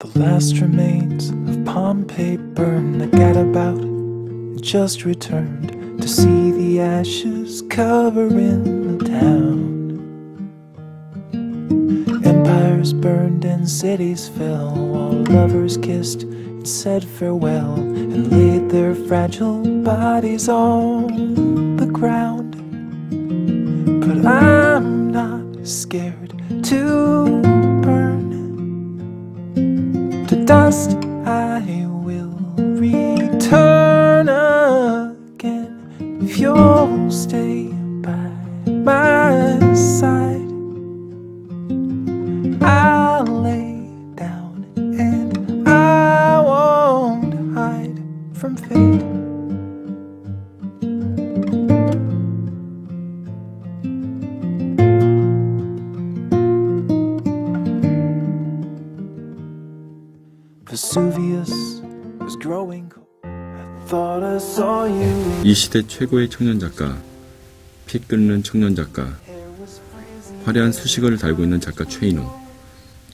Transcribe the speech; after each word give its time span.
The 0.00 0.16
last 0.20 0.60
remains 0.60 1.30
of 1.30 1.64
Pompeii 1.64 2.36
burn. 2.36 3.02
I 3.02 3.06
got 3.06 3.36
about 3.36 3.80
and 3.80 4.62
just 4.62 5.04
returned 5.04 6.00
to 6.00 6.06
see 6.06 6.52
the 6.52 6.78
ashes 6.80 7.62
covering 7.62 8.96
the 8.96 9.04
town. 9.04 9.90
Empires 12.24 12.92
burned 12.92 13.44
and 13.44 13.68
cities 13.68 14.28
fell 14.28 14.72
while 14.72 15.24
lovers 15.34 15.76
kissed 15.76 16.22
and 16.22 16.68
said 16.68 17.02
farewell 17.02 17.74
and 17.74 18.30
laid 18.30 18.70
their 18.70 18.94
fragile 18.94 19.64
bodies 19.82 20.48
on 20.48 21.74
the 21.74 21.86
ground. 21.86 22.52
But 24.00 24.24
I'm 24.24 25.10
not 25.10 25.66
scared 25.66 26.40
dust 30.48 30.96
I 31.26 31.60
will 31.86 32.32
return 32.56 34.30
again 34.30 35.76
if 36.22 36.38
you'll 36.38 37.10
stay 37.10 37.66
by 38.00 38.30
my 38.66 39.74
side. 39.74 40.48
I'll 42.62 43.26
lay 43.26 43.90
down 44.14 44.64
and 44.76 45.68
I 45.68 46.40
won't 46.40 47.54
hide 47.54 48.00
from 48.32 48.56
fate. 48.56 49.07
이 65.42 65.54
시대 65.54 65.86
최고의 65.86 66.28
청년 66.28 66.60
작가, 66.60 66.98
피 67.86 67.98
끓는 67.98 68.42
청년 68.42 68.74
작가. 68.74 69.16
화려한 70.44 70.72
수식어를 70.72 71.16
달고 71.16 71.42
있는 71.42 71.58
작가 71.58 71.86
최인호. 71.86 72.30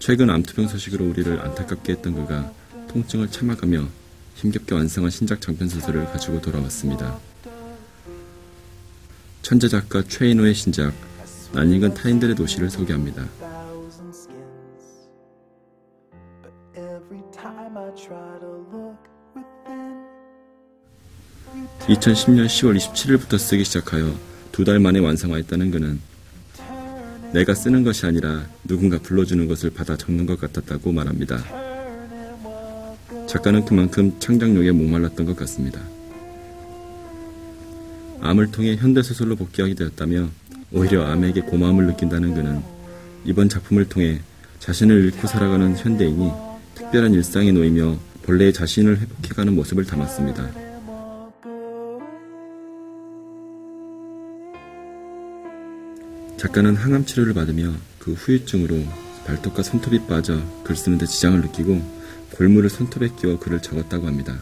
최근 0.00 0.30
암투병 0.30 0.66
소식으로 0.66 1.08
우리를 1.08 1.40
안타깝게 1.40 1.92
했던 1.92 2.14
그가 2.14 2.52
통증을 2.88 3.30
참아가며 3.30 3.86
힘겹게 4.34 4.74
완성한 4.74 5.10
신작 5.10 5.40
장편 5.40 5.68
소설을 5.68 6.06
가지고 6.06 6.40
돌아왔습니다. 6.40 7.18
천재 9.42 9.68
작가 9.68 10.02
최인호의 10.02 10.54
신작 10.54 10.92
낯익은 11.52 11.94
타인들의 11.94 12.34
도시를 12.34 12.68
소개합니다. 12.68 13.28
2010년 21.86 22.46
10월 22.46 22.76
27일부터 22.76 23.38
쓰기 23.38 23.64
시작하여 23.64 24.12
두 24.52 24.64
달 24.64 24.78
만에 24.78 24.98
완성하였다는 25.00 25.70
그는 25.70 26.00
내가 27.32 27.54
쓰는 27.54 27.82
것이 27.82 28.06
아니라 28.06 28.46
누군가 28.64 28.98
불러주는 28.98 29.46
것을 29.48 29.70
받아 29.70 29.96
적는 29.96 30.26
것 30.26 30.40
같았다고 30.40 30.92
말합니다. 30.92 31.42
작가는 33.26 33.64
그만큼 33.64 34.14
창작력에 34.20 34.70
목말랐던 34.70 35.26
것 35.26 35.34
같습니다. 35.36 35.80
암을 38.20 38.52
통해 38.52 38.76
현대소설로 38.76 39.34
복귀하게 39.36 39.74
되었다며 39.74 40.28
오히려 40.72 41.04
암에게 41.06 41.42
고마움을 41.42 41.86
느낀다는 41.86 42.34
그는 42.34 42.62
이번 43.24 43.48
작품을 43.48 43.88
통해 43.88 44.20
자신을 44.60 45.04
잃고 45.06 45.26
살아가는 45.26 45.76
현대인이 45.76 46.30
특별한 46.74 47.14
일상에 47.14 47.52
놓이며 47.52 47.96
본래의 48.22 48.52
자신을 48.52 48.98
회복해가는 48.98 49.54
모습을 49.54 49.84
담았습니다. 49.84 50.50
작가는 56.36 56.76
항암 56.76 57.06
치료를 57.06 57.32
받으며 57.32 57.72
그 57.98 58.12
후유증으로 58.12 58.76
발톱과 59.26 59.62
손톱이 59.62 60.06
빠져 60.06 60.38
글 60.62 60.76
쓰는데 60.76 61.06
지장을 61.06 61.40
느끼고 61.40 61.80
골무를 62.32 62.68
손톱에 62.68 63.08
끼워 63.18 63.38
글을 63.38 63.62
적었다고 63.62 64.06
합니다. 64.06 64.36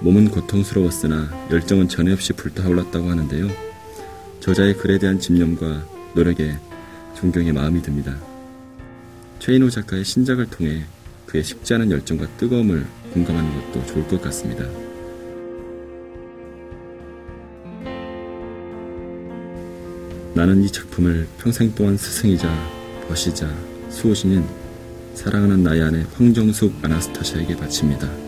몸은 0.00 0.30
고통스러웠으나 0.30 1.48
열정은 1.50 1.88
전에 1.88 2.12
없이 2.12 2.32
불타올랐다고 2.34 3.08
하는데요. 3.08 3.48
저자의 4.40 4.76
글에 4.76 4.98
대한 4.98 5.18
집념과 5.18 5.86
노력에 6.14 6.56
존경의 7.14 7.52
마음이 7.52 7.80
듭니다. 7.80 8.33
최인호 9.44 9.68
작가의 9.68 10.06
신작을 10.06 10.46
통해 10.46 10.86
그의 11.26 11.44
식지 11.44 11.74
않은 11.74 11.90
열정과 11.90 12.26
뜨거움을 12.38 12.86
공감하는 13.12 13.72
것도 13.72 13.84
좋을 13.84 14.08
것 14.08 14.22
같습니다. 14.22 14.64
나는 20.32 20.62
이 20.62 20.72
작품을 20.72 21.28
평생 21.36 21.74
동안 21.74 21.98
스승이자 21.98 22.48
벗이자 23.06 23.54
수호신인 23.90 24.46
사랑하는 25.12 25.62
나의 25.62 25.82
아내 25.82 26.06
황정숙 26.14 26.82
아나스타샤에게 26.82 27.54
바칩니다. 27.56 28.23